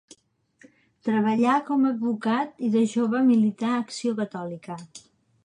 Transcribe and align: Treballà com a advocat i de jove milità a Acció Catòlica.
Treballà 1.09 1.57
com 1.67 1.85
a 1.85 1.91
advocat 1.97 2.65
i 2.69 2.71
de 2.77 2.83
jove 2.95 3.23
milità 3.29 3.71
a 3.75 3.79
Acció 3.85 4.17
Catòlica. 4.23 4.81